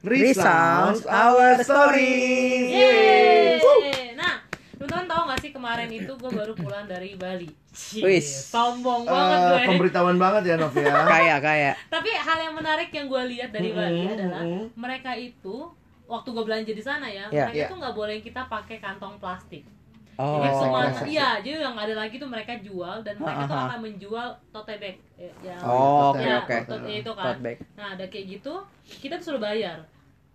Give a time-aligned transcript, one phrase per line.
[0.00, 2.72] Resounds our stories.
[2.72, 3.60] Yeay.
[4.14, 4.40] Nah,
[4.72, 7.48] teman-teman tahu gak sih kemarin itu gue baru pulang dari Bali.
[7.94, 8.48] Wis.
[8.48, 9.60] Sombong Eh, banget gue.
[9.66, 10.88] pemberitahuan banget ya Nov ya.
[11.06, 11.74] Kayak kayak.
[11.86, 14.42] Tapi hal yang menarik yang gue lihat dari Bali Mm-mm, adalah
[14.74, 15.68] mereka itu
[16.04, 17.46] waktu gue belanja di sana ya, Ya.
[17.46, 17.66] mereka Ya.
[17.66, 19.62] itu nggak boleh kita pakai kantong plastik.
[20.20, 23.56] Oh, Jadi semua, iya, jadi yang ada lagi tuh mereka jual dan mereka tuh Ha,
[23.56, 23.70] ha, ha.
[23.72, 24.96] akan menjual tote bag.
[25.16, 26.56] Eh, yang Oh, oke ya, oke.
[26.68, 27.24] tote itu kan.
[27.26, 27.58] Tote bag.
[27.72, 28.52] Nah, ada kayak gitu,
[29.00, 29.80] kita disuruh bayar.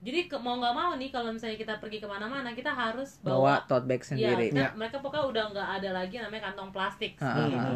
[0.02, 3.30] Jadi ke- mau nggak mau nih kalau misalnya kita pergi ke mana-mana kita harus Bawa
[3.30, 4.46] bawa, tote bag Iya, sendiri.
[4.50, 4.70] kita- Ya.
[4.74, 7.12] mereka pokoknya udah nggak ada lagi namanya kantong plastik.
[7.16, 7.70] Ha, seperti ha, ha.
[7.70, 7.76] itu.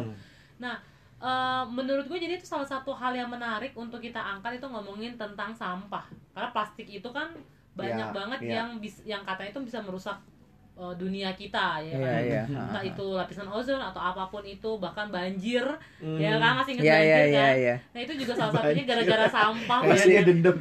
[1.20, 5.20] Eh, menurut gue jadi itu salah satu hal yang menarik untuk kita angkat itu ngomongin
[5.20, 6.08] tentang sampah.
[6.32, 7.28] Karena plastik itu kan
[7.76, 8.52] banyak Ya, banget ya.
[8.58, 10.16] yang bis, yang katanya itu bisa merusak
[10.72, 12.20] eh, dunia kita ya Iya kan.
[12.22, 12.42] iya.
[12.46, 15.62] Entah itu lapisan ozon atau apa pun itu bahkan banjir
[15.98, 16.16] Hmm.
[16.16, 17.28] ya kan masih ingat Iya banjir iya kan.
[17.28, 17.74] iya iya.
[17.90, 19.78] Nah itu juga salah satunya gara-gara sampah.
[19.82, 20.56] Kayaknya dia dendam.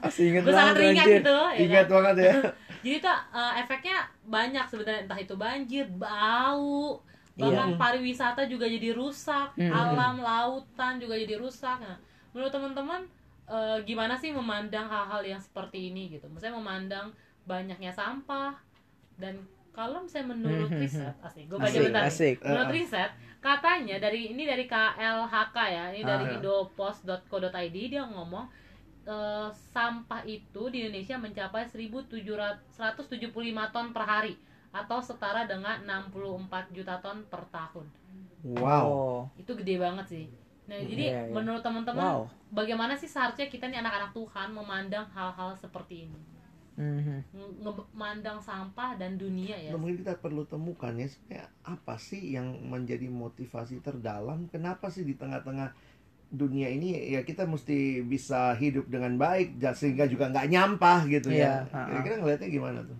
[0.00, 1.16] Masih inget Gue sangat banget anjir.
[1.18, 1.38] gitu.
[1.48, 1.92] ya Ingat kan?
[1.92, 2.32] banget ya.
[2.82, 6.98] Jadi tuh eh, efeknya banyak sebenarnya entah itu banjir, bau,
[7.32, 7.40] Iya.
[7.40, 9.70] bahkan pariwisata juga jadi rusak, Hmm.
[9.70, 11.78] alam lautan juga jadi rusak.
[11.78, 11.96] Nah,
[12.30, 13.06] menurut teman-teman
[13.44, 16.26] eh, gimana sih memandang hal-hal yang seperti ini gitu?
[16.26, 18.54] Misalnya memandang banyaknya sampah
[19.16, 19.34] dan
[19.70, 22.02] kalau misalnya menurut Hmm, hmm, riset, asik, gue baca Asik bentar.
[22.02, 22.08] nih.
[22.08, 22.36] asik.
[22.42, 26.34] Menurut riset, katanya dari ini dari KLHK ya, ini dari Ah.
[26.36, 27.50] indopost.co.id
[27.88, 28.46] dia ngomong
[29.02, 32.62] eh, sampah itu di Indonesia mencapai 1.175
[33.68, 34.34] ton per hari
[34.70, 37.86] atau setara dengan 64 juta ton per tahun.
[38.54, 38.84] Wow.
[38.84, 39.20] Oh.
[39.34, 40.24] Itu gede banget sih.
[40.62, 41.32] Nah, jadi Iya, iya.
[41.32, 42.30] menurut teman-teman Wow.
[42.48, 46.20] bagaimana sih seharusnya kita nih anak-anak Tuhan memandang hal-hal seperti ini?
[46.76, 47.18] Mhm.
[47.32, 47.54] Nge-
[47.92, 49.72] Memandang sampah dan dunia ya.
[49.72, 55.04] Nah, mungkin kita perlu temukan ya sebenarnya apa sih yang menjadi motivasi terdalam kenapa sih
[55.04, 55.72] di tengah-tengah
[56.32, 61.68] dunia ini ya kita mesti bisa hidup dengan baik sehingga juga nggak nyampah gitu Iya,
[61.68, 61.88] ya ha-ha.
[61.92, 62.98] kira-kira ngelihatnya gimana tuh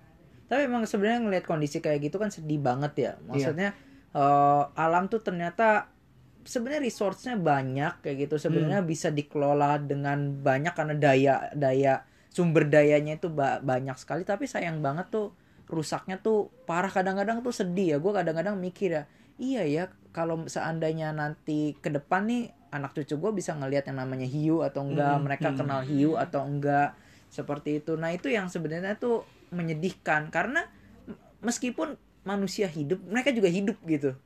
[0.53, 3.13] Tapi emang sebenarnya ngelihat kondisi kayak gitu kan sedih banget ya.
[3.25, 3.73] Maksudnya
[4.13, 5.89] eh, alam tuh ternyata
[6.45, 8.37] sebenarnya resource-nya banyak kayak gitu.
[8.37, 14.23] Sebenarnya bisa dikelola dengan banyak karena daya daya sumber dayanya itu ba- banyak sekali.
[14.25, 15.27] Tapi sayang banget tuh
[15.69, 16.91] rusaknya tuh parah.
[16.93, 17.99] Kadang-kadang tuh sedih ya.
[18.01, 19.05] Gue kadang-kadang mikir ya,
[19.41, 19.85] iya ya
[20.17, 22.43] kalau seandainya nanti ke depan nih
[22.73, 25.59] anak cucu gue bisa ngelihat yang namanya hiu atau enggak, Hmm, mereka hmm.
[25.61, 26.97] kenal hiu atau enggak
[27.29, 27.97] seperti itu.
[28.01, 30.65] Nah itu yang sebenarnya tuh menyedihkan karena
[31.45, 34.17] meskipun manusia hidup, mereka juga hidup gitu.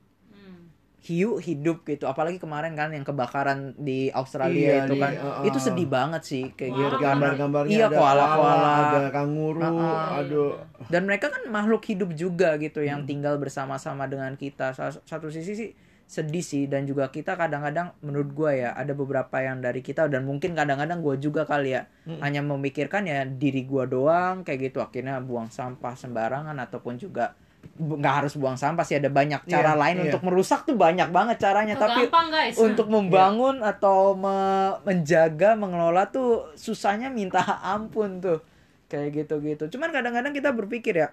[0.99, 2.03] Hiu hidup gitu.
[2.03, 6.43] Apalagi kemarin kan yang kebakaran di Australia Iya, itu kan, uh, itu sedih banget sih
[6.51, 6.95] kayak gitu.
[6.97, 8.71] Karena- gambar-gambarnya Iya, ada koala-koala.
[8.73, 10.17] ada kanguru Uh-uh.
[10.17, 10.51] aduh
[10.87, 13.09] Dan mereka kan makhluk hidup juga gitu yang Hmm.
[13.09, 14.73] tinggal bersama-sama dengan kita.
[14.73, 15.69] Sa- Satu sisi sih
[16.05, 20.23] sedih sih dan juga kita kadang-kadang menurut gua ya ada beberapa yang dari kita dan
[20.23, 22.19] mungkin kadang-kadang gua juga kali ya Hmm.
[22.21, 27.35] hanya memikirkan ya diri gua doang kayak gitu akhirnya buang sampah sembarangan ataupun juga
[27.77, 30.03] nggak harus buang sampah sih ada banyak cara Iya, lain iya.
[30.07, 32.55] untuk merusak tuh banyak banget caranya Oh, tapi gampang guys.
[32.55, 38.41] untuk membangun atau me- menjaga mengelola tuh susahnya minta ampun tuh
[38.87, 41.09] kayak gitu-gitu cuman kadang-kadang kita berpikir ya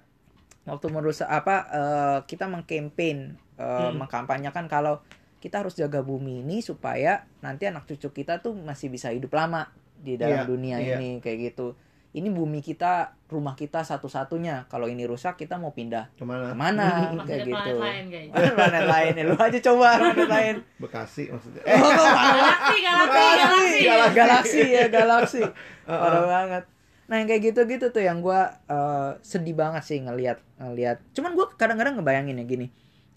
[0.65, 4.01] waktu merusak apa eh, kita mengkampanye eh, Hmm.
[4.01, 5.05] mengkampanyekan kalau
[5.39, 9.69] kita harus jaga bumi ini supaya nanti anak cucu kita tuh masih bisa hidup lama
[9.95, 10.97] di dalam Iya, dunia iya.
[10.97, 11.77] ini kayak gitu
[12.15, 14.71] ini bumi kita rumah kita satu-satunya.
[14.71, 16.55] Kalau ini rusak kita mau pindah ke mana?
[16.55, 16.87] ke mana?
[17.19, 17.73] Masih kayak gitu.
[17.75, 18.31] planet lain guys.
[18.55, 19.13] planet lain?
[19.19, 20.55] Ya lu aja coba planet lain.
[20.79, 21.63] Bekasi maksudnya.
[21.67, 23.79] Oh, Galaksi, galaksi, galaksi.
[23.83, 24.15] Galaksi.
[24.15, 25.41] galaksi ya galaksi.
[25.91, 25.99] Uh-uh.
[26.01, 26.65] parah banget.
[27.11, 31.51] Nah yang kayak gitu-gitu tuh yang gua eh, sedih banget sih ngelihat ngelihat cuman gua
[31.59, 32.67] kadang-kadang ngebayangin ya gini.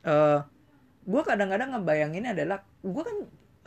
[0.01, 0.41] Eh
[1.05, 3.17] gua kadang-kadang ngebayangin adalah gua kan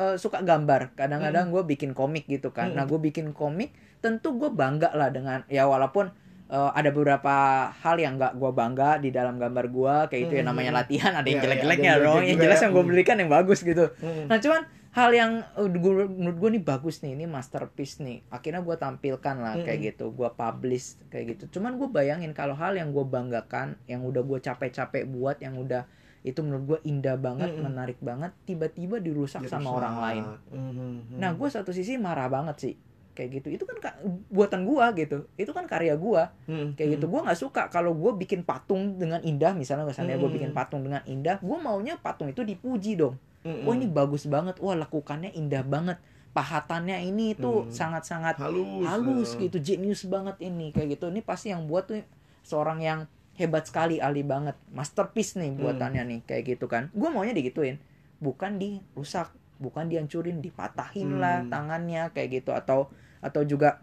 [0.03, 0.99] eh, suka gambar.
[0.99, 2.75] Kadang-kadang gua bikin komik gitu kan.
[2.75, 2.83] Hmm.
[2.83, 3.71] nah gua bikin komik
[4.01, 6.09] tentu gua bangga lah dengan ya walaupun
[6.47, 7.35] eh, ada beberapa
[7.71, 10.51] hal yang nggak gua bangga di dalam gambar gua kayak itu ya Hmm.
[10.51, 12.63] namanya latihan ada yang Iya, iya, jelek-jeleknya yang dong yang jelas ya.
[12.63, 12.91] yang gua Hmm.
[12.91, 14.27] belikan yang bagus gitu Hmm.
[14.27, 14.61] Nah cuman
[14.91, 18.27] hal yang uh, gua- menurut gue nih bagus nih, ini masterpiece nih.
[18.29, 21.45] Akhirnya gue tampilkan lah kayak gitu, gue publish kayak gitu.
[21.53, 25.87] Cuman gue bayangin kalau hal yang gue banggakan, yang udah gue capek-capek buat, yang udah
[26.21, 27.65] itu menurut gue indah banget, Mm-mm.
[27.65, 29.79] menarik banget, tiba-tiba dirusak sama Dirusak.
[29.79, 30.25] orang lain.
[30.51, 30.93] Mhm.
[31.15, 32.75] Nah gue satu sisi marah banget sih
[33.21, 33.49] kayak gitu.
[33.53, 34.01] Itu kan ka-
[34.33, 36.73] buatan gua gitu, itu kan karya gua Mhm.
[36.73, 37.05] kayak gitu.
[37.05, 40.33] Gue nggak suka kalau gue bikin patung dengan indah, misalnya misalnya Hmm.
[40.33, 43.21] bikin patung dengan indah, gue maunya patung itu dipuji dong.
[43.45, 43.69] Mhm.
[43.69, 46.01] Wah ini bagus banget, wah lekukannya indah banget,
[46.33, 47.71] pahatannya ini tuh Hmm.
[47.71, 49.45] sangat-sangat halus halus eh.
[49.45, 51.13] gitu, genius banget ini kayak gitu.
[51.13, 52.01] Ini pasti yang buat tuh
[52.41, 53.05] seorang yang
[53.37, 56.89] hebat sekali, ahli banget, masterpiece nih buatannya nih kayak gitu kan.
[56.93, 57.77] Gue maunya digituin,
[58.17, 61.51] bukan dirusak, bukan dihancurin, dipatahin lah Hmm.
[61.51, 62.89] tangannya kayak gitu atau
[63.21, 63.81] atau juga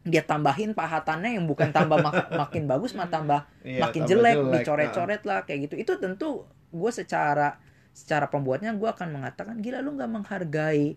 [0.00, 4.34] dia tambahin pahatannya yang bukan tambah mak- makin bagus mah tambah Iya, makin tambah jelek,
[4.34, 4.52] jelek.
[4.56, 5.74] dicoret-coret lah kayak gitu.
[5.76, 6.28] Itu tentu
[6.70, 7.60] gue secara
[7.90, 10.94] secara pembuatnya gue akan mengatakan gila lu nggak menghargai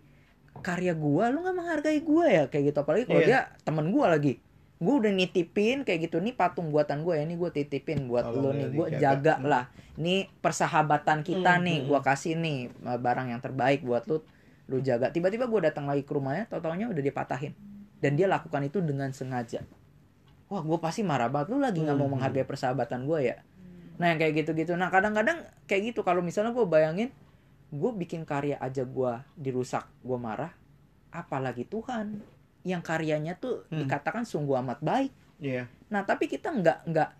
[0.56, 2.78] karya gue lu nggak menghargai gue ya kayak gitu.
[2.80, 3.28] Apalagi kalau Iya.
[3.28, 4.34] dia temen gue lagi.
[4.74, 8.40] Gue udah nitipin kayak gitu nih patung buatan gue ya ini gue titipin buat Tolong
[8.40, 9.46] lu ya nih gue jaga Hmm.
[9.46, 9.64] lah.
[9.94, 14.24] Ini persahabatan kita Hmm, nih hmm, gue kasih nih uh, barang yang terbaik buat lu
[14.64, 15.10] lu jaga.
[15.10, 17.52] Tiba-tiba gue datang lagi ke rumahnya tau taunya udah dipatahin
[18.04, 19.64] dan dia lakukan itu dengan sengaja.
[20.52, 21.56] Wah gue pasti marah banget.
[21.56, 22.20] Lu lagi nggak mau Hmm.
[22.20, 23.36] menghargai persahabatan gue ya?
[23.96, 24.76] Nah yang kayak gitu-gitu.
[24.76, 26.04] Nah kadang-kadang kayak gitu.
[26.04, 27.08] Kalau misalnya gue bayangin
[27.72, 30.52] gue bikin karya aja gue dirusak gue marah
[31.10, 32.20] apalagi Tuhan
[32.62, 33.82] yang karyanya tuh Hmm.
[33.82, 35.10] dikatakan sungguh amat baik.
[35.40, 35.66] Iya.
[35.90, 37.10] nah tapi kita nggak nggak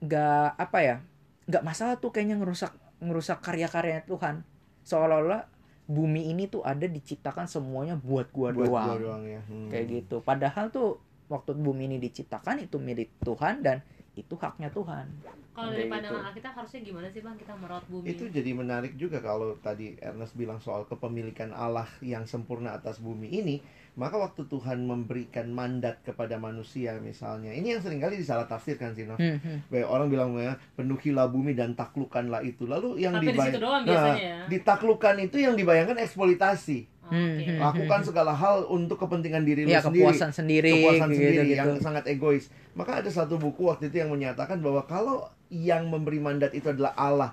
[0.00, 0.96] nggak apa ya
[1.44, 4.46] nggak masalah tuh kayaknya ngerusak ngerusak karya-karyanya Tuhan.
[4.84, 5.44] Seolah-olah
[5.88, 9.40] bumi ini tuh ada diciptakan semuanya buat gua Buat doang gua doang ya.
[9.48, 9.68] Hmm.
[9.72, 11.00] kayak gitu padahal tuh
[11.32, 13.80] waktu bumi ini diciptakan itu milik Tuhan dan
[14.18, 15.06] itu haknya Tuhan
[15.50, 16.22] Kalau dari pandangan.
[16.24, 18.06] Alkitab harusnya gimana sih bang kita merawat bumi?
[18.06, 23.26] Itu jadi menarik juga kalau tadi Ernest bilang soal kepemilikan Allah yang sempurna atas bumi
[23.26, 23.58] ini,
[23.94, 29.02] maka waktu Tuhan memberikan mandat kepada manusia misalnya, ini yang sering kali disalah tafsirkan sih,
[29.02, 29.18] Nov.
[29.18, 29.82] Hmm, hmm.
[29.82, 32.62] Orang bilang ya, penuhilah bumi dan taklukkanlah itu.
[32.62, 34.38] Lalu yang Sampai di dibay- situ doang Nah, biasanya ya.
[34.46, 36.97] ditaklukkan itu yang dibayangkan eksploitasi.
[37.08, 37.16] Oke.
[37.16, 37.58] Hmm, hmm.
[37.58, 40.04] Lakukan segala hal untuk kepentingan diri lu ya sendiri.
[40.04, 41.56] kepuasan sendiri kepuasan gitu, sendiri gitu.
[41.56, 42.44] yang sangat egois.
[42.72, 46.92] Maka ada satu buku waktu itu yang menyatakan bahwa kalau yang memberi mandat itu adalah
[46.94, 47.32] Allah,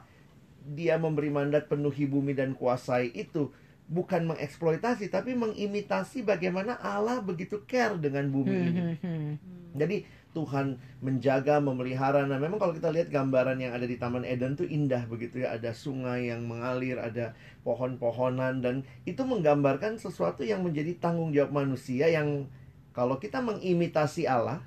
[0.65, 3.51] dia memberi mandat penuhi bumi dan kuasai itu
[3.85, 8.79] bukan mengeksploitasi tapi mengimitasi bagaimana Allah begitu care dengan bumi Hmm, ini.
[8.81, 9.13] hmm, hmm.
[9.13, 9.35] Hmm.
[9.75, 9.97] Jadi
[10.35, 12.27] Tuhan menjaga, memelihara.
[12.27, 15.55] Nah, memang kalau kita lihat gambaran yang ada di Taman Eden tuh indah begitu ya.
[15.55, 17.31] Ada sungai yang mengalir, ada
[17.63, 22.51] pohon-pohonan dan itu menggambarkan sesuatu yang menjadi tanggung jawab manusia yang
[22.91, 24.59] kalau kita mengimitasi Allah,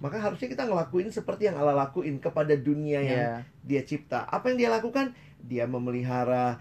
[0.00, 3.34] maka harusnya kita ngelakuin seperti yang Allah lakuin kepada dunia yang ya
[3.64, 4.28] dia cipta.
[4.28, 5.16] Apa yang dia lakukan?
[5.40, 6.60] Dia memelihara.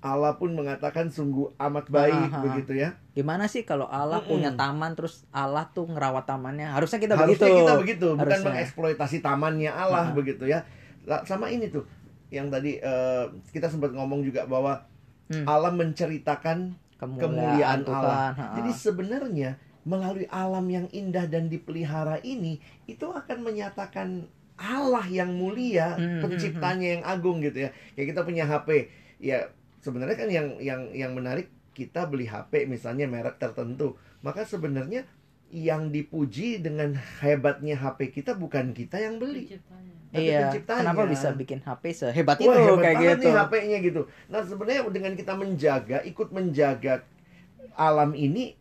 [0.00, 2.38] Allah pun mengatakan sungguh amat baik Aha.
[2.40, 2.94] begitu ya.
[3.10, 4.30] gimana sih kalau Allah Mm-mm.
[4.30, 8.46] punya taman terus Allah tuh ngerawat tamannya harusnya kita Harusnya begitu kita begitu, bukan Harusnya.
[8.48, 10.14] mengeksploitasi tamannya Allah Ha-ha.
[10.14, 10.62] begitu ya.
[11.24, 11.82] Sama ini tuh
[12.28, 14.86] yang tadi eh, kita sempat ngomong juga bahwa
[15.26, 15.44] Hmm.
[15.44, 18.32] Allah menceritakan kemuliaan, kemuliaan Tuhan Allah.
[18.32, 18.54] ha-ha.
[18.56, 19.50] Jadi sebenarnya
[19.82, 24.24] melalui alam yang indah dan dipelihara ini itu akan menyatakan
[24.54, 27.70] Allah yang mulia, Hmm, hmm, penciptanya yang agung gitu ya.
[27.92, 33.06] Kayak kita punya HP, ya sebenarnya kan yang yang yang menarik kita beli HP misalnya
[33.06, 35.06] merek tertentu, maka sebenarnya
[35.48, 39.92] yang dipuji dengan hebatnya HP kita bukan kita yang beli, Penciptanya.
[40.10, 40.82] tapi iya penciptanya.
[40.84, 44.00] kenapa bisa bikin HP sehebat Wah, itu hebat kayak gitu nih HP-nya gitu.
[44.28, 47.00] Nah, sebenarnya dengan kita menjaga, ikut menjaga
[47.72, 48.58] alam ini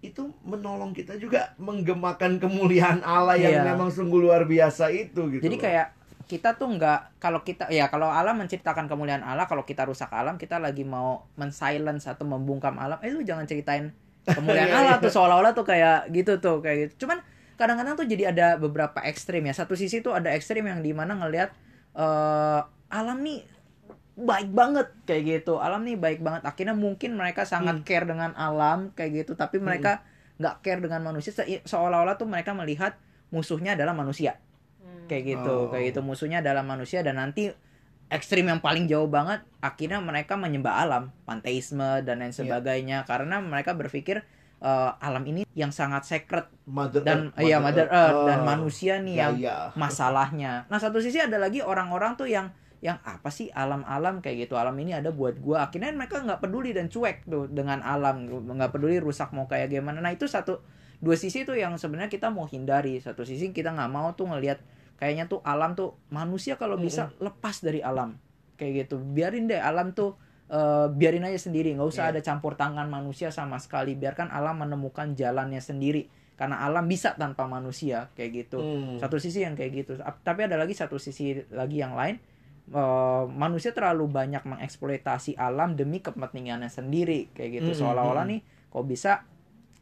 [0.00, 3.68] itu menolong kita juga menggemakan kemuliaan Allah yang Iya.
[3.68, 5.42] memang sungguh luar biasa itu gitu.
[5.42, 5.60] jadi loh.
[5.60, 5.86] kayak
[6.30, 10.38] kita tuh nggak kalau kita ya kalau alam menciptakan kemuliaan Allah kalau kita rusak alam
[10.38, 13.90] kita lagi mau men-silence atau membungkam alam eh lu jangan ceritain
[14.22, 15.02] kemuliaan Iya, Allah iya.
[15.02, 17.04] tuh seolah-olah tuh kayak gitu tuh kayak gitu.
[17.04, 17.18] Cuman
[17.58, 19.52] kadang-kadang tuh jadi ada beberapa ekstrim ya.
[19.52, 21.50] Satu sisi tuh ada ekstrim yang di mana ngelihat
[21.98, 22.60] eh
[22.90, 23.42] alam nih
[24.14, 25.58] baik banget kayak gitu.
[25.58, 26.44] Alam nih baik banget.
[26.44, 27.86] Akhirnya mungkin mereka sangat Hmm.
[27.88, 29.32] care dengan alam kayak gitu.
[29.34, 30.04] Tapi mereka
[30.38, 31.32] nggak care dengan manusia.
[31.32, 32.94] Se- seolah-olah tuh mereka melihat
[33.32, 34.36] musuhnya adalah manusia.
[34.36, 34.49] Hmm.
[35.10, 35.68] Kayak gitu Oh.
[35.68, 37.50] kayak gitu musuhnya adalah manusia dan nanti
[38.08, 42.20] ekstrim yang paling jauh banget akhirnya mereka menyembah alam panteisme dan Iya.
[42.20, 44.22] lain sebagainya karena mereka berpikir
[44.60, 48.26] eh, alam ini yang sangat sacred Mother dan Earth, iya Mother earth Earth.
[48.26, 49.72] dan manusia nih yang Gaia.
[49.74, 54.56] masalahnya nah satu sisi ada lagi orang-orang tuh yang yang apa sih alam-alam kayak gitu
[54.56, 58.68] alam ini ada buat gua akhirnya mereka nggak peduli dan cuek tuh dengan alam nggak
[58.70, 60.60] peduli rusak mau kayak gimana nah itu satu
[60.96, 64.60] dua sisi tuh yang sebenarnya kita mau hindari satu sisi kita nggak mau tuh ngelihat
[65.00, 68.20] kayaknya tuh alam tuh manusia kalau bisa lepas dari alam.
[68.54, 69.00] Kayak gitu.
[69.00, 71.72] Biarin deh alam tuh eh, biarin aja sendiri.
[71.72, 72.12] Nggak usah Iya.
[72.14, 73.96] ada campur tangan manusia sama sekali.
[73.96, 76.10] Biarkan alam menemukan jalannya sendiri.
[76.36, 78.58] Karena alam bisa tanpa manusia kayak gitu.
[78.60, 78.96] Hmm.
[79.00, 79.92] satu sisi yang kayak gitu.
[80.00, 82.20] Ap- tapi ada lagi satu sisi lagi yang lain.
[82.70, 87.72] Eh, manusia terlalu banyak mengeksploitasi alam demi kepentingannya sendiri kayak gitu.
[87.80, 89.24] Seolah-olah nih kok bisa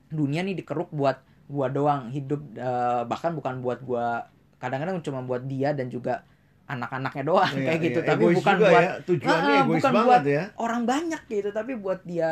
[0.09, 2.09] dunia nih dikeruk buat gua doang.
[2.09, 4.29] Hidup eh, bahkan bukan buat gua
[4.59, 6.23] kadang-kadang cuma buat dia dan juga
[6.65, 8.07] anak-anaknya doang Iya, kayak gitu iya.
[8.07, 8.93] tapi bukan buat ya.
[9.03, 10.45] tujuannya Ah, egois bukan banget buat ya.
[10.59, 12.31] orang banyak gitu tapi buat dia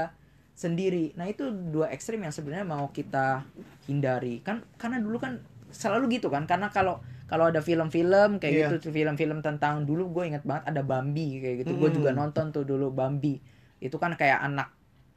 [0.52, 3.44] sendiri nah itu dua ekstrim yang sebenarnya mau kita
[3.84, 8.66] hindari kan karena dulu kan selalu gitu kan karena kalau kalau ada film-film kayak Iya.
[8.70, 11.96] gitu film-film tentang dulu gue inget banget ada Bambi kayak gitu gue Hmm.
[11.96, 13.40] juga nonton tuh dulu Bambi
[13.78, 14.75] itu kan kayak anak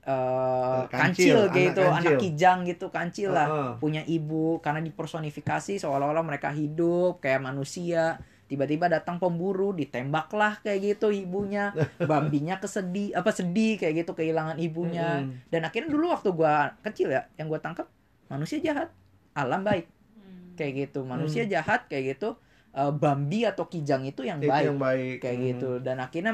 [0.10, 2.20] eh, Kancil, kancil, gitu, anak anak, kancil.
[2.20, 3.72] kijang gitu, kancil lah, Heeh.
[3.78, 8.18] punya ibu karena dipersonifikasi seolah-olah mereka hidup kayak manusia.
[8.50, 11.70] Tiba-tiba datang pemburu, ditembaklah kayak gitu ibunya,
[12.10, 15.22] Bambinya kesedih, apa sedih kayak gitu kehilangan ibunya.
[15.22, 15.46] Mm-mm.
[15.48, 17.86] Dan akhirnya dulu waktu gua kecil ya, yang gua tangkap
[18.26, 18.90] manusia jahat,
[19.32, 19.86] alam baik
[20.18, 20.58] Hmm.
[20.58, 24.80] kayak gitu, manusia jahat kayak gitu, eh, Bambi atau kijang itu yang Itu baik yang
[24.82, 25.16] baik.
[25.22, 25.48] kayak Hmm.
[25.48, 26.34] gitu dan akhirnya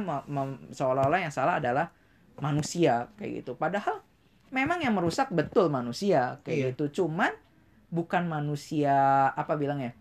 [0.72, 1.92] seolah-olah yang salah adalah
[2.38, 4.04] manusia kayak gitu padahal
[4.50, 6.68] memang yang merusak betul manusia kayak Iya.
[6.72, 7.32] gitu cuman
[7.90, 8.96] bukan manusia
[9.32, 9.96] apa bilangnya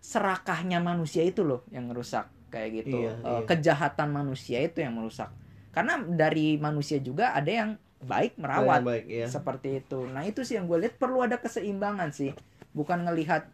[0.00, 3.44] serakahnya manusia itu loh yang merusak kayak gitu Iya, Eh, iya.
[3.44, 5.30] kejahatan manusia itu yang merusak
[5.70, 9.26] karena dari manusia juga ada yang baik merawat Yang baik ya.
[9.26, 12.32] seperti itu nah itu sih yang gue lihat perlu ada keseimbangan sih
[12.70, 13.48] bukan ngelihat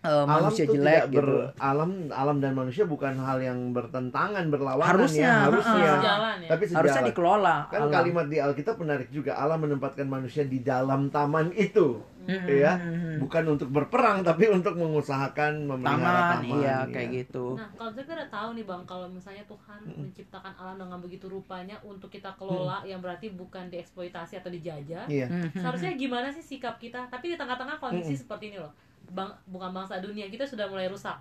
[0.00, 4.44] eh, alam manusia jelek tidak gitu ber- alam alam dan manusia bukan hal yang bertentangan
[4.46, 5.98] berlawanan Harusnya, ya harusnya heeh.
[5.98, 6.48] Sejalan ya.
[6.48, 7.08] tapi harusnya sejalan.
[7.08, 7.92] dikelola kan alam.
[7.92, 12.84] kalimat di Alkitab menarik juga Allah menempatkan manusia di dalam taman itu Hmm, ya hmm,
[12.92, 13.16] hmm.
[13.18, 15.96] bukan untuk berperang tapi untuk mengusahakan memelihara
[16.36, 16.76] taman, taman, iya ya.
[16.86, 21.00] kayak gitu Nah, kalau saya udah tahu nih bang, kalau misalnya Tuhan menciptakan alam dengan
[21.00, 25.08] begitu rupanya untuk kita kelola, yang berarti bukan dieksploitasi atau dijajah.
[25.08, 27.08] iya Hmm, hmm, Seharusnya gimana sih sikap kita?
[27.08, 28.70] Tapi di tengah-tengah kondisi seperti ini loh,
[29.10, 31.18] bang, bukan bangsa dunia kita sudah mulai rusak.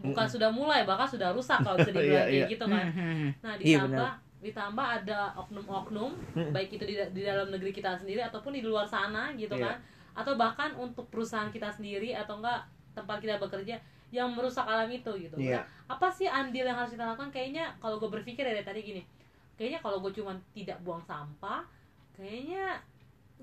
[0.00, 2.46] Bukan sudah mulai, bahkan sudah rusak kalau bisa dibilang Iya, kayak iya.
[2.48, 2.84] gitu kan.
[2.88, 3.28] hmm, hmm.
[3.44, 6.10] Nah, Iya, ditambah ditambah ada oknum-oknum,
[6.56, 9.68] baik itu di, di dalam negeri kita sendiri ataupun di luar sana gitu Iya.
[9.68, 9.76] kan.
[10.16, 12.64] Atau bahkan untuk perusahaan kita sendiri atau enggak
[12.96, 13.76] tempat kita bekerja
[14.10, 15.36] yang merusak alam itu gitu.
[15.36, 15.60] Iya.
[15.60, 17.30] Nah, apa sih andil yang harus kita lakukan?
[17.30, 19.02] Kayaknya kalau gue berpikir ya dari tadi gini,
[19.54, 21.62] kayaknya kalau gue cuma tidak buang sampah,
[22.16, 22.80] kayaknya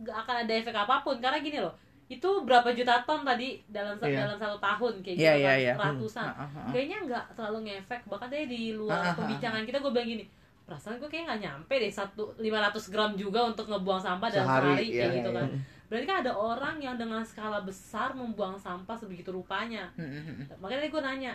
[0.02, 1.74] gak akan ada efek apa pun karena gini loh,
[2.08, 4.24] itu berapa juta ton tadi dalam Iya.
[4.24, 5.74] dalam satu tahun kayak gitu Iya, kan, iya, iya.
[5.76, 6.24] ratusan.
[6.26, 6.70] Ah, ah, ah.
[6.70, 9.14] Kayaknya nggak terlalu ngefek, bahkan tadi di Ah, luar ah, ah.
[9.14, 10.26] pembicaraan kita gue bilang gini,
[10.64, 12.48] perasaan gue kayak nggak nyampe deh satu 500
[12.88, 15.38] gram juga untuk ngebuang sampah dalam Sehari, sehari kayak iya, gitu iya.
[15.38, 15.50] kan.
[15.88, 20.46] Berarti kan ada orang yang dengan skala besar membuang sampah sebegitu rupanya Hmm, hmm, hmm.
[20.58, 21.34] makanya tadi gue nanya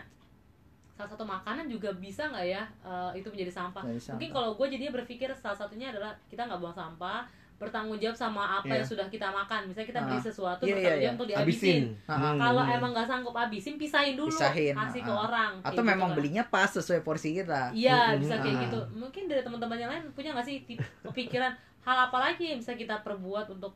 [0.93, 4.13] salah satu makanan juga bisa nggak ya eh, itu menjadi sampah Dari sampah.
[4.15, 7.25] mungkin kalau gue jadinya berpikir salah satunya adalah kita nggak buang sampah
[7.63, 8.75] bertanggung jawab sama apa Iya.
[8.77, 10.25] yang sudah kita makan misalnya kita beli Ah.
[10.25, 11.39] sesuatu Iya, bertanggung jawab untuk habisin
[11.79, 12.35] dihabisin Ah, ah.
[12.37, 12.75] kalau Hmm.
[12.75, 15.23] emang nggak sanggup habisin pisahin dulu Pisahin, kasih ke ah.
[15.23, 16.19] orang atau kayak memang gitu kan.
[16.19, 18.63] belinya pas sesuai porsi kita Iya Mm-mm, bisa kayak ah.
[18.63, 18.79] gitu.
[18.95, 20.57] Mungkin dari teman-teman yang lain punya nggak sih
[21.01, 23.75] kepikiran hal apa lagi yang bisa kita perbuat untuk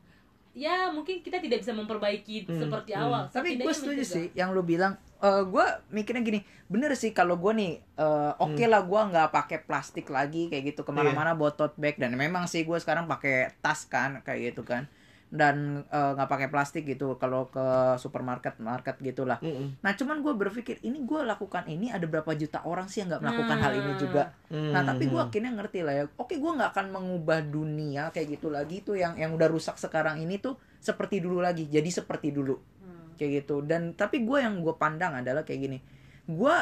[0.57, 3.03] ya mungkin kita tidak bisa memperbaiki Hmm, seperti hmm.
[3.05, 3.21] awal.
[3.29, 4.15] tapi gue setuju mencegah.
[4.17, 8.63] sih yang lu bilang eh gue mikirnya gini bener sih kalau gue nih eh, oke
[8.65, 12.45] lah gue nggak pakai plastik lagi kayak gitu ke mana-mana bawa tote bag dan memang
[12.45, 14.89] sih gue sekarang pakai tas kan kayak gitu kan
[15.27, 15.55] dan
[15.85, 17.59] eh, nggak pakai plastik gitu kalau ke
[17.97, 19.75] supermarket market gitulah Mm-mm.
[19.77, 23.21] nah cuman gue berpikir ini gue lakukan ini ada berapa juta orang sih yang nggak
[23.21, 23.99] melakukan hal ini Nah.
[23.99, 25.27] juga Nah tapi gue Hmm.
[25.27, 26.03] akhirnya ngerti lah ya.
[26.15, 30.17] Oke gue nggak akan mengubah dunia kayak gitu lagi tuh yang yang udah rusak sekarang
[30.17, 31.67] ini tuh seperti dulu lagi.
[31.67, 33.11] Jadi seperti dulu Hmm.
[33.15, 33.59] kayak gitu.
[33.61, 35.77] Dan tapi gue yang gue pandang adalah kayak gini.
[36.25, 36.55] Gue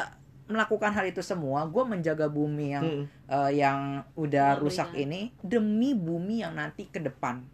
[0.46, 1.62] melakukan hal itu semua.
[1.66, 3.06] Gue menjaga bumi yang Mm-mm.
[3.28, 3.78] eh, yang
[4.14, 5.06] udah rusak berikan.
[5.06, 7.46] ini demi bumi yang nanti ke depan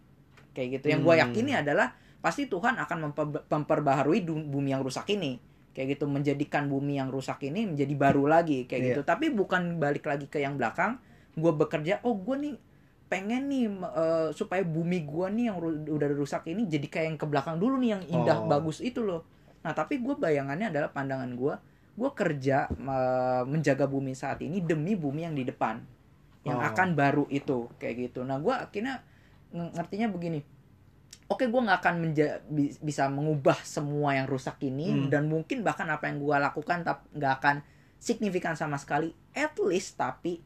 [0.53, 0.85] kayak gitu.
[0.87, 1.23] Yang gue Hmm.
[1.25, 5.37] yakini adalah pasti Tuhan akan memper- memperbaharui bumi yang rusak ini
[5.69, 8.89] kayak gitu menjadikan bumi yang rusak ini menjadi baru lagi kayak Iya.
[8.93, 11.01] gitu tapi bukan balik lagi ke yang belakang
[11.33, 12.53] gue bekerja oh gue nih
[13.03, 17.17] pengen nih eh, supaya bumi gue nih yang ru- udah rusak ini jadi kayak yang
[17.17, 18.47] ke belakang dulu nih yang indah Oh.
[18.47, 19.25] bagus itu loh
[19.59, 21.53] nah tapi gue bayangannya adalah pandangan gue
[21.91, 25.81] gue kerja eh, menjaga bumi saat ini demi bumi yang di depan
[26.43, 26.69] yang Oh.
[26.69, 29.01] akan baru itu kayak gitu nah gue akhirnya
[29.53, 30.41] ngertinya begini
[31.25, 35.07] oke gue nggak akan menja- bi- bisa mengubah semua yang rusak ini Hmm.
[35.07, 36.83] dan mungkin bahkan apa yang gue lakukan
[37.13, 37.61] nggak akan
[37.95, 40.41] signifikan sama sekali at least tapi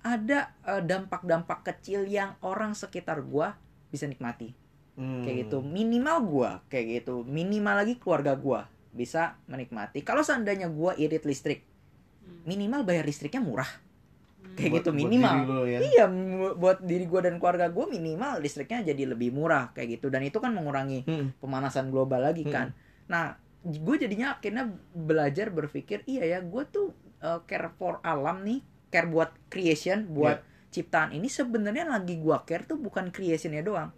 [0.00, 3.48] ada eh, dampak-dampak kecil yang orang sekitar gue
[3.88, 4.52] bisa nikmati
[4.94, 5.22] Hmm.
[5.22, 10.92] kayak gitu minimal gue kayak gitu minimal lagi keluarga gue bisa menikmati kalau seandainya gue
[10.98, 11.62] irit listrik
[12.18, 12.42] Hmm.
[12.44, 13.70] minimal bayar listriknya murah.
[14.58, 15.78] Kayak Buat- gitu buat minimal diri lo ya.
[15.80, 16.04] Iya,
[16.52, 20.36] buat diri gue dan keluarga gue minimal listriknya jadi lebih murah kayak gitu dan itu
[20.36, 21.30] kan mengurangi Hmm.
[21.38, 22.50] pemanasan global lagi Hmm.
[22.50, 22.66] kan.
[23.06, 28.58] Nah, gue jadinya akhirnya belajar berpikir iya ya gue tuh uh, care for alam nih,
[28.88, 33.88] care buat creation, buat ciptaan ini sebenarnya lagi gue care tuh bukan creationnya doang,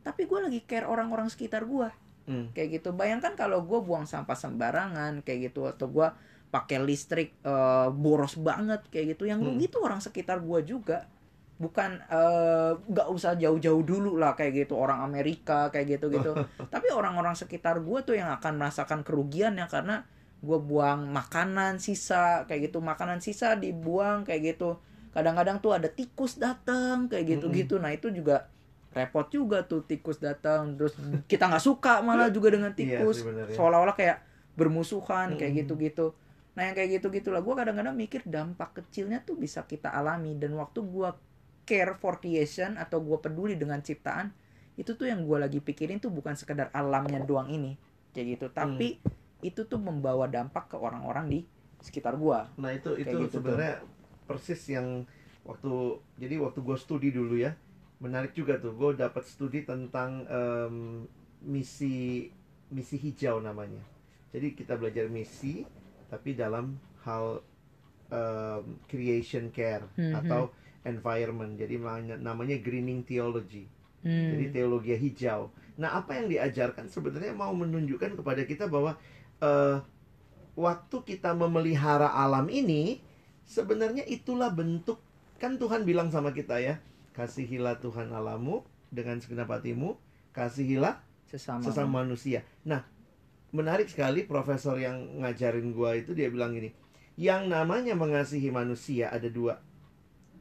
[0.00, 1.90] tapi gue lagi care orang-orang sekitar gue
[2.24, 2.48] Hmm.
[2.50, 2.90] kayak gitu.
[2.90, 6.08] Bayangkan kalau gue buang sampah sembarangan kayak gitu atau gue
[6.54, 9.22] pakai listrik eh, boros banget kayak gitu.
[9.30, 9.48] Yang Hmm.
[9.48, 10.98] rugi tuh orang sekitar gue juga.
[11.62, 16.32] Bukan eh, nggak usah jauh-jauh dulu lah kayak gitu orang Amerika kayak gitu gitu.
[16.72, 19.96] Tapi orang-orang sekitar gue tuh yang akan merasakan kerugiannya karena
[20.44, 22.78] gue buang makanan sisa kayak gitu.
[22.82, 24.70] Makanan sisa dibuang kayak gitu.
[25.14, 27.78] Kadang-kadang tuh ada tikus datang kayak gitu-gitu.
[27.82, 28.50] Nah itu juga
[28.94, 30.94] repot juga tuh tikus datang terus
[31.26, 33.54] kita nggak suka malah juga dengan Iya tikus sih, bener ya.
[33.58, 34.18] seolah-olah kayak
[34.54, 35.60] bermusuhan kayak Mm-mm.
[35.66, 36.14] gitu-gitu
[36.54, 37.42] nah yang kayak gitu-gitu lah.
[37.42, 40.38] Gue kadang-kadang mikir dampak kecilnya tuh bisa kita alami.
[40.38, 41.10] Dan waktu gue
[41.66, 44.30] care for creation atau gue peduli dengan ciptaan
[44.74, 47.74] itu tuh yang gue lagi pikirin tuh bukan sekedar alamnya doang ini.
[48.14, 48.46] Kayak gitu.
[48.54, 49.02] Tapi
[49.44, 51.40] itu tuh membawa dampak ke orang-orang di
[51.84, 53.84] sekitar gue Nah itu itu gitu sebenarnya
[54.24, 55.04] persis yang
[55.44, 57.52] waktu jadi waktu gue studi dulu ya
[58.02, 58.74] menarik juga tuh.
[58.76, 61.06] Gue dapat studi tentang em,
[61.44, 62.28] misi
[62.72, 63.80] misi hijau namanya.
[64.34, 65.62] Jadi kita belajar misi
[66.14, 67.42] tapi dalam hal
[68.14, 70.14] em, creation care Mhm.
[70.22, 70.54] atau
[70.86, 71.58] environment.
[71.58, 71.80] Jadi
[72.20, 73.66] namanya, greening theology.
[74.04, 74.36] Hmm.
[74.36, 75.48] Jadi teologi hijau.
[75.80, 78.94] Nah, apa yang diajarkan sebenarnya mau menunjukkan kepada kita bahwa
[79.42, 79.76] eh,
[80.54, 83.02] waktu kita memelihara alam ini
[83.42, 85.02] sebenarnya itulah bentuk
[85.42, 86.78] kan Tuhan bilang sama kita ya,
[87.12, 88.62] kasihilah Tuhan Allahmu
[88.94, 89.98] dengan segenap hatimu,
[90.30, 92.46] kasihilah sesama, sesama manusia.
[92.62, 92.86] Nah,
[93.54, 96.74] menarik sekali profesor yang ngajarin gua itu dia bilang gini,
[97.14, 99.62] yang namanya mengasihi manusia ada dua.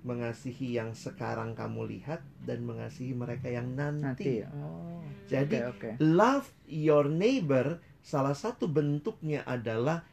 [0.03, 4.43] Mengasihi yang sekarang kamu lihat dan mengasihi mereka yang nanti nanti.
[4.51, 4.99] oh
[5.31, 10.03] Jadi oke oke love your neighbor salah satu bentuknya adalah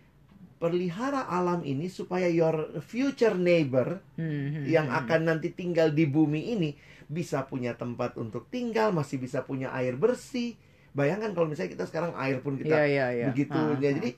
[0.62, 5.00] pelihara alam ini supaya your future neighbor Hmm, hmm, yang hmm.
[5.02, 6.70] akan nanti tinggal di bumi ini
[7.10, 10.54] bisa punya tempat untuk tinggal, masih bisa punya air bersih.
[10.90, 13.26] Bayangkan kalau misalnya kita sekarang air pun kita Iya, iya, iya.
[13.30, 13.74] begitu Ah, ya.
[13.74, 13.78] ah.
[13.78, 14.08] Jadi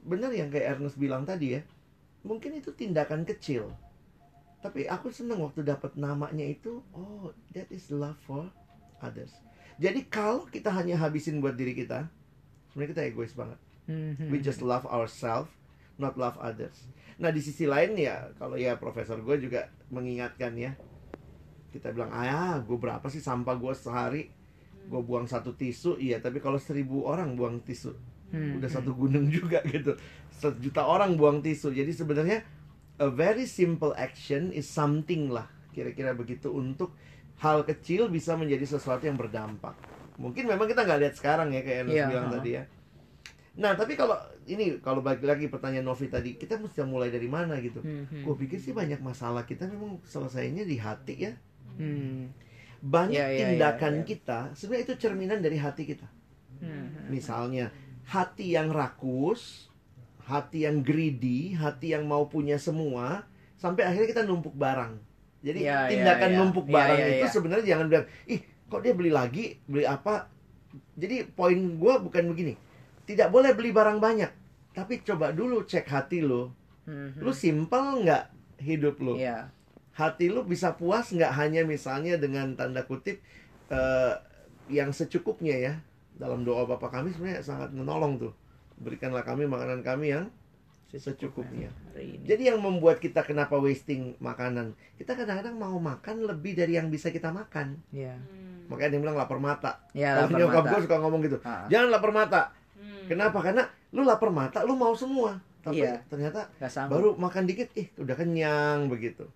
[0.00, 1.62] benar yang kayak Ernest bilang tadi ya.
[2.22, 3.70] Mungkin itu tindakan kecil.
[4.60, 8.44] Tapi aku senang waktu dapat namanya itu, oh, that is love for
[9.00, 9.32] others.
[9.80, 12.12] Jadi kalau kita hanya habisin buat diri kita,
[12.68, 13.56] sebenarnya kita egois banget.
[13.88, 15.48] Hmm, We just love ourselves,
[15.96, 16.76] not love others.
[17.16, 20.76] Nah di sisi lain ya, kalau ya profesor gue juga mengingatkan ya,
[21.72, 24.22] kita bilang, ah, gue berapa sih sampah gue sehari?
[24.90, 26.18] Gue buang satu tisu, iya.
[26.18, 27.94] Tapi kalau seribu orang buang tisu,
[28.34, 28.76] hmm, udah hmm.
[28.82, 29.94] satu gunung juga gitu.
[30.34, 31.70] Sejuta orang buang tisu.
[31.70, 32.42] Jadi sebenarnya
[32.98, 36.92] a very simple action is something lah, kira-kira begitu untuk
[37.40, 39.72] hal kecil bisa menjadi sesuatu yang berdampak.
[40.20, 42.62] Mungkin memang kita nggak lihat sekarang ya kayak Ernest Iya, bilang tadi ya.
[43.56, 47.56] Nah tapi kalau ini kalau balik lagi pertanyaan Novi tadi, kita mesti mulai dari mana
[47.64, 47.80] gitu?
[47.80, 48.22] Hmm, hmm.
[48.28, 51.32] Gue pikir sih banyak masalah kita memang selesainya di hati ya.
[51.80, 52.28] Hmm,
[52.80, 54.08] Banyak Iya, iya, tindakan iya, iya.
[54.08, 56.08] kita sebenarnya itu cerminan dari hati kita.
[56.60, 57.12] hmm.
[57.12, 57.68] Misalnya
[58.08, 59.68] hati yang rakus,
[60.24, 63.24] hati yang greedy, hati yang mau punya semua,
[63.60, 64.96] sampai akhirnya kita numpuk barang.
[65.40, 66.38] Jadi Iya, iya, tindakan iya.
[66.40, 70.28] numpuk Iya, barang itu sebenarnya jangan bilang, ih kok dia beli lagi, beli apa?
[70.94, 72.54] Jadi poin gue bukan begini,
[73.08, 74.30] tidak boleh beli barang banyak,
[74.72, 76.54] tapi coba dulu cek hati lo,
[76.88, 77.20] Hmm, hmm.
[77.22, 78.24] lu simpel nggak
[78.64, 79.14] hidup lo?
[79.14, 79.52] Iya.
[80.00, 83.20] Hati lu bisa puas nggak hanya misalnya dengan tanda kutip
[83.68, 84.14] eh,
[84.72, 85.74] yang secukupnya ya?
[86.16, 88.32] Dalam doa Bapa kami sebenarnya sangat menolong tuh.
[88.80, 90.32] Berikanlah kami makanan kami yang
[90.90, 91.70] secukupnya
[92.26, 94.74] jadi yang membuat kita kenapa wasting makanan?
[94.98, 97.78] Kita kadang-kadang mau makan lebih dari yang bisa kita makan.
[97.94, 98.16] Iya.
[98.16, 98.66] Hmm.
[98.70, 99.82] makanya dia bilang lapar mata.
[99.90, 102.54] Iya, kalau nyokap gue suka ngomong gitu Ah, jangan lapar mata.
[102.78, 103.06] Hmm.
[103.10, 103.38] kenapa?
[103.42, 105.42] Karena lu lapar mata lu mau semua.
[105.60, 105.98] Tapi Iya.
[106.06, 106.46] ternyata
[106.86, 109.26] baru makan dikit ih udah kenyang begitu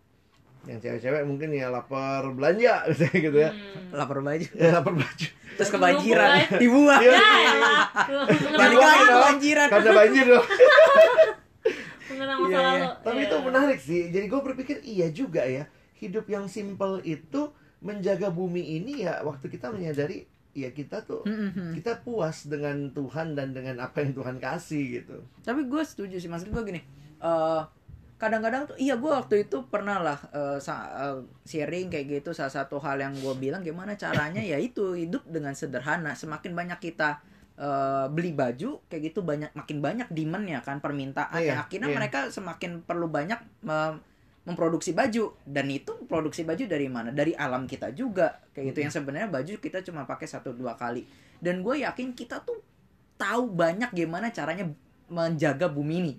[0.66, 3.90] yang cewek-cewek mungkin ya lapar belanja misalnya gitu ya Hmm.
[3.92, 4.46] lapar baju.
[4.50, 6.98] ya lapar baju Terus kebanjiran, dibuang.
[6.98, 7.14] Iya.
[7.14, 7.82] Ya elah.
[8.58, 9.68] Balik lagi kebanjiran.
[9.68, 10.44] karena banjir loh
[12.04, 12.60] Mengenang Iya, masa iya.
[12.60, 12.86] lalu.
[13.00, 13.26] tapi Iya.
[13.26, 15.64] itu menarik sih jadi gue berpikir iya juga ya
[15.96, 17.48] hidup yang simple itu
[17.80, 21.72] menjaga bumi ini ya waktu kita menyadari ya kita tuh Hmm, hmm, hmm.
[21.74, 26.26] kita puas dengan Tuhan dan dengan apa yang Tuhan kasih gitu Tapi gue setuju sih
[26.26, 26.80] maksud gue gini.
[27.16, 27.62] eh
[28.24, 30.58] kadang-kadang tuh iya gue waktu itu pernah lah eh,
[31.44, 32.32] sharing kayak gitu.
[32.32, 36.16] Salah satu hal yang gue bilang gimana caranya ya itu hidup dengan sederhana.
[36.16, 37.20] Semakin banyak kita
[37.60, 41.36] eh, beli baju kayak gitu banyak makin banyak demandnya kan permintaan.
[41.36, 41.96] Iya, ya akhirnya iya.
[42.00, 44.00] mereka semakin perlu banyak mem-
[44.48, 45.36] memproduksi baju.
[45.44, 47.12] Dan itu produksi baju dari mana?
[47.12, 48.40] Dari alam kita juga.
[48.56, 51.04] Kayak gitu yang sebenarnya baju kita cuma pakai satu dua kali.
[51.44, 52.56] Dan gue yakin kita tuh
[53.20, 54.64] tahu banyak gimana caranya
[55.12, 56.14] menjaga bumi ini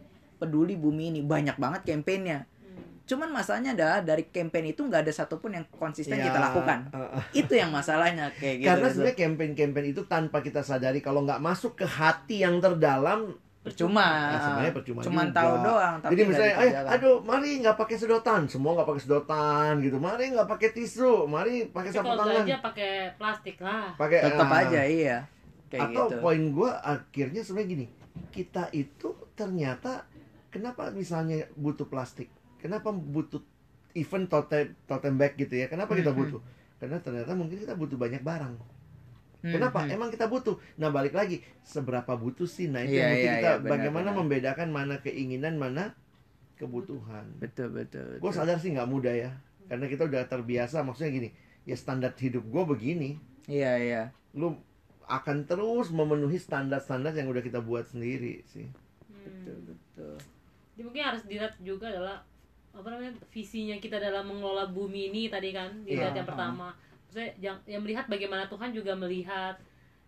[0.46, 3.02] peduli bumi ini banyak banget kampanyenya Hmm.
[3.06, 7.18] cuman masalahnya adalah dari campaign itu nggak ada satupun yang konsisten Ya, kita lakukan uh,
[7.18, 7.24] uh.
[7.42, 11.74] itu yang masalahnya kayak gitu karena sebenarnya campaign-campaign itu tanpa kita sadari kalau nggak masuk
[11.74, 13.34] ke hati yang terdalam
[13.66, 15.38] percuma ya sebenarnya percuma cuman juga.
[15.42, 19.72] tahu doang tapi Jadi misalnya, eh, aduh, mari nggak pakai sedotan, semua nggak pakai sedotan
[19.82, 19.98] gitu.
[19.98, 23.90] Mari nggak pakai tisu, mari pakai sapu kalau tangan, belanja pakai plastik lah.
[23.98, 24.62] pakai tetap ah.
[24.62, 25.18] aja iya
[25.74, 27.86] kayak Atau gitu poin gue akhirnya sebenarnya gini,
[28.30, 30.06] kita itu ternyata
[30.56, 32.30] kenapa misalnya butuh plastik?
[32.64, 33.44] Kenapa butuh
[33.94, 35.68] even tote tote bag gitu ya?
[35.68, 36.20] Kenapa kita Mhm.
[36.20, 36.42] butuh?
[36.80, 38.56] Karena ternyata mungkin kita butuh banyak barang.
[39.46, 39.80] Hmm, Kenapa?
[39.86, 39.94] hmm.
[39.96, 40.58] Emang kita butuh.
[40.82, 42.66] Nah, balik lagi, seberapa butuh sih?
[42.66, 44.20] Nah, itu Iya, yang mesti iya, kita iya, benar, bagaimana benar.
[44.24, 45.94] membedakan mana keinginan, mana
[46.58, 47.28] kebutuhan.
[47.40, 48.38] betul betul, Gue betul.
[48.38, 49.32] sadar sih nggak mudah ya.
[49.70, 51.30] Karena kita udah terbiasa, maksudnya gini,
[51.66, 53.10] ya standar hidup gue begini.
[53.48, 54.58] iya iya Lu
[55.06, 58.68] akan terus memenuhi standar-standar yang udah kita buat sendiri sih.
[59.26, 59.66] betul Hmm.
[59.70, 59.75] betul
[60.76, 62.20] Jadi mungkin harus dilihat juga adalah
[62.70, 66.20] apa namanya visinya kita dalam mengelola bumi ini tadi kan dilihat Iya.
[66.20, 66.76] yang pertama.
[67.08, 69.56] Maksudnya yang, yang melihat bagaimana Tuhan juga melihat.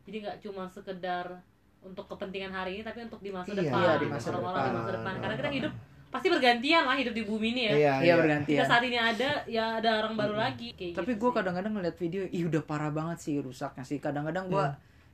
[0.03, 1.39] Jadi nggak cuma sekedar
[1.80, 3.80] untuk kepentingan hari ini tapi untuk di masa Iya, depan.
[3.80, 4.75] Iya, di masa orang-orang di depan.
[4.77, 5.13] masa depan.
[5.17, 5.73] Karena kita hidup
[6.08, 7.73] pasti bergantian lah hidup di bumi ini ya.
[7.73, 11.21] Iya, iya bergantian Kita saat ini ada ya ada orang baru lagi kayak tapi gitu
[11.21, 14.65] gue kadang-kadang ngeliat video ih udah parah banget sih rusaknya sih kadang-kadang gue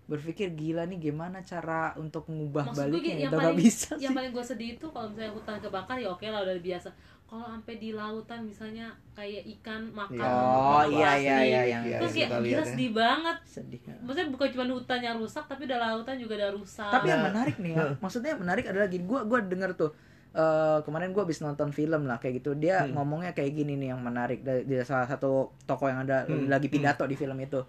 [0.05, 3.15] berpikir gila nih gimana cara untuk mengubah Maksud gue baliknya?
[3.19, 4.17] yang gak paling bisa yang sih.
[4.17, 6.89] paling gue sedih itu kalau misalnya hutan kebakar ya oke lah udah biasa.
[7.23, 10.27] Kalau sampai di lautan misalnya kayak ikan makan Iya.
[10.29, 12.61] oh iya iya iya yang Iya, terus lihat gila ya.
[12.63, 13.37] sedih banget.
[13.43, 16.91] Sedih maksudnya bukan cuma hutan yang rusak tapi udah lautan juga udah rusak.
[16.91, 17.27] Tapi yang Nah.
[17.29, 19.91] menarik nih ya maksudnya yang menarik adalah gini gue gua denger tuh
[20.31, 22.53] eh, kemarin gue habis nonton film lah kayak gitu.
[22.53, 22.93] Dia Hmm.
[22.93, 25.31] ngomongnya kayak gini nih yang menarik dari, dari salah satu
[25.63, 27.61] toko yang ada Hmm, lagi pidato di film itu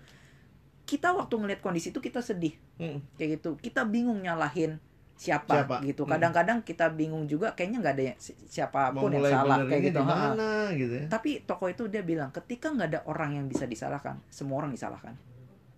[0.84, 3.00] kita waktu ngeliat kondisi itu kita sedih Hmm.
[3.14, 4.76] kayak gitu kita bingung nyalahin
[5.14, 5.76] siapa, Siapa?
[5.80, 6.10] gitu Hmm.
[6.10, 9.82] kadang-kadang kita bingung juga kayaknya nggak ada yang, si- Mau siapa pun yang salah kayak
[9.84, 10.26] gitu di ha-ha.
[10.28, 11.06] mana gitu ya.
[11.06, 15.14] tapi toko itu dia bilang ketika nggak ada orang yang bisa disalahkan semua orang disalahkan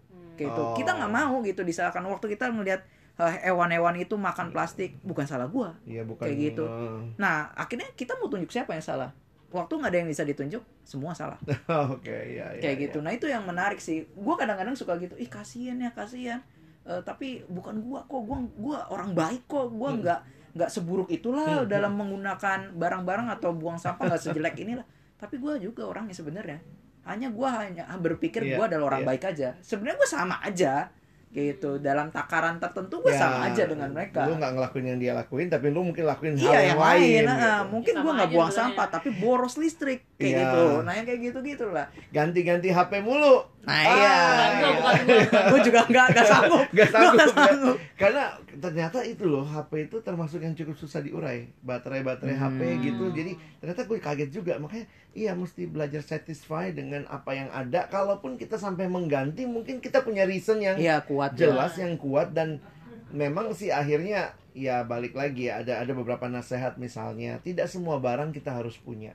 [0.09, 0.35] Hmm.
[0.35, 0.73] kayak gitu Oh.
[0.73, 2.81] kita nggak mau gitu disalahkan waktu kita ngelihat
[3.17, 6.65] eh, hewan-hewan itu makan plastik bukan salah gua Iya, bukan Kayak gitu.
[6.65, 9.13] eh, nah akhirnya kita mau tunjuk siapa yang salah
[9.49, 11.39] waktu nggak ada yang bisa ditunjuk semua salah
[11.95, 12.63] Oke, iya, iya.
[12.63, 12.85] kayak iya.
[12.91, 16.41] gitu nah itu yang menarik sih gua kadang-kadang suka gitu ih kasihan ya kasihan
[16.87, 20.07] Eh, tapi bukan gua kok gua gua orang baik kok gua Hmm.
[20.07, 20.21] nggak
[20.55, 21.67] nggak seburuk itulah Hmm.
[21.67, 24.87] dalam menggunakan barang-barang atau buang sampah nggak sejelek inilah
[25.19, 26.63] tapi gua juga orangnya sebenarnya
[27.03, 29.09] hanya gua hanya berpikir Iya, gua adalah orang iya.
[29.11, 30.95] baik aja sebenarnya gua sama aja
[31.29, 35.13] gitu dalam takaran tertentu gua Ya, sama aja dengan mereka Lu nggak ngelakuin yang dia
[35.13, 37.23] lakuin, tapi lu mungkin lakuin hal Iya yang, yang lain, lain.
[37.27, 37.69] nah, gitu.
[37.69, 40.39] mungkin Sama gua nggak buang sampah tapi boros listrik kayak Iya.
[40.41, 41.87] gitu, nah yang kayak gitu gitu lah.
[42.09, 43.37] Ganti-ganti HP mulu.
[43.63, 44.17] Nah Ah, iya,
[45.53, 47.35] gue juga nggak nggak sanggup, Gak Gua sanggup, nggak ya.
[47.35, 47.77] sanggup.
[47.97, 48.25] Karena
[48.61, 51.49] ternyata itu loh HP itu termasuk yang cukup susah diurai.
[51.65, 52.83] Baterai-baterai HP Hmm.
[52.83, 53.05] gitu.
[53.13, 54.53] Jadi ternyata gue kaget juga.
[54.61, 57.89] Makanya iya mesti belajar satisfy dengan apa yang ada.
[57.89, 62.33] Kalaupun kita sampai mengganti Mungkin kita punya reason yang Iya kuat jelas yang kuat.
[62.37, 62.61] Dan
[63.13, 67.41] memang sih akhirnya Ya balik lagi ya Ada ada beberapa nasihat misalnya.
[67.45, 69.13] Tidak semua barang kita harus punya.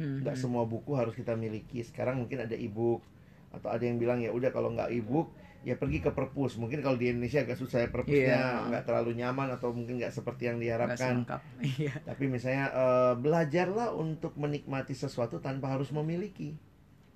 [0.00, 0.42] Nggak hmm.
[0.42, 1.84] semua buku harus kita miliki.
[1.84, 3.04] Sekarang mungkin ada e-book
[3.50, 6.94] atau ada yang bilang ya udah kalau nggak e-book ya pergi ke perpus mungkin kalau
[6.94, 8.66] di Indonesia agak susah ya perpusnya Iya.
[8.66, 11.26] nggak terlalu nyaman atau mungkin nggak seperti yang diharapkan.
[11.60, 11.92] Iya.
[12.00, 16.56] tapi misalnya eh, belajarlah untuk menikmati sesuatu tanpa harus memiliki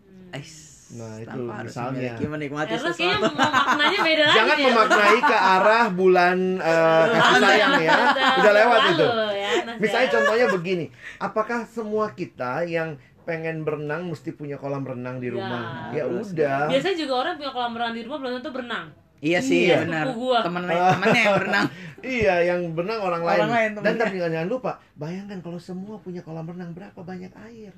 [0.05, 0.31] Hmm.
[0.33, 0.87] Ais.
[0.95, 1.97] Nah, itu Tanpa harus misalnya.
[2.13, 3.35] memiliki, menikmati Ya, terus sesuatu.
[3.35, 4.65] maknanya beda lagi jangan ya.
[4.65, 7.93] memaknai ke arah bulan eh, kasih sayang ya
[8.37, 10.13] udah lewat itu ya, misalnya ya.
[10.13, 10.87] contohnya begini
[11.19, 12.95] apakah semua kita yang
[13.25, 15.35] pengen berenang mesti punya kolam renang di Ya.
[15.35, 16.31] rumah ya, Harus.
[16.31, 19.89] udah biasanya juga orang punya kolam renang di rumah belum tentu berenang Iya sih, Iya.
[19.89, 20.13] benar.
[20.45, 21.67] Temen temennya yang berenang.
[22.05, 23.39] Iya, yang berenang orang lain.
[23.41, 24.01] Orang lain Dan temennya.
[24.05, 27.73] tapi jangan lupa, bayangkan kalau semua punya kolam renang berapa banyak air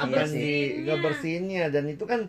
[0.00, 0.84] akan di ngebersihinnya.
[0.88, 2.20] ngebersihinnya dan itu kan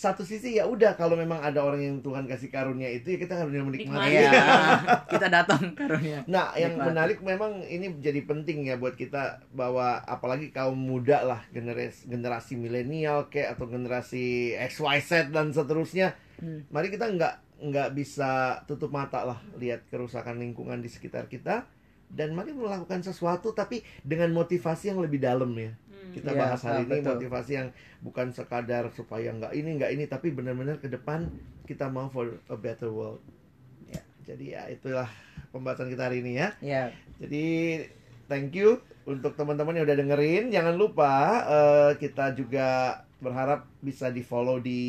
[0.00, 3.36] satu sisi ya udah kalau memang ada orang yang Tuhan kasih karunia itu ya kita
[3.36, 4.16] harus menikmati.
[4.16, 4.32] Iya.
[5.12, 6.24] Kita datang karunia.
[6.24, 6.88] Nah, yang Nikmati.
[6.88, 12.56] menarik memang ini jadi penting ya buat kita bahwa apalagi kaum muda lah generasi generasi
[12.56, 16.16] milenial kayak atau generasi XYZ dan seterusnya.
[16.40, 16.64] Hmm.
[16.72, 21.68] Mari kita nggak nggak bisa tutup mata lah lihat kerusakan lingkungan di sekitar kita
[22.10, 25.70] dan mari melakukan sesuatu tapi dengan motivasi yang lebih dalam ya.
[25.70, 26.10] Hmm.
[26.10, 27.10] Kita Iya, bahas hari ah, ini betul.
[27.16, 27.68] motivasi yang
[28.02, 31.30] bukan sekadar supaya nggak ini nggak ini tapi benar-benar ke depan
[31.64, 33.22] kita mau for a better world.
[33.86, 35.06] Ya, jadi ya itulah
[35.54, 36.48] pembahasan kita hari ini ya.
[36.58, 36.84] Iya.
[37.22, 37.46] Jadi
[38.26, 40.50] thank you untuk teman-teman yang udah dengerin.
[40.50, 41.12] Jangan lupa
[41.46, 44.80] eh, kita juga berharap bisa di follow di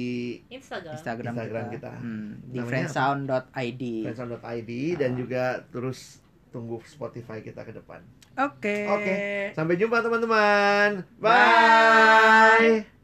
[0.47, 0.95] Instagram.
[0.95, 1.91] Instagram, Instagram kita.
[1.91, 1.93] kita.
[1.99, 3.83] Hmm, di friendsound.id.
[4.07, 8.03] friendsound.id dan juga terus tunggu Spotify kita ke depan.
[8.37, 8.85] Oke.
[8.91, 9.15] Oke.
[9.55, 11.07] Sampai jumpa teman-teman.
[11.17, 12.85] Bye.
[12.85, 13.00] Bye.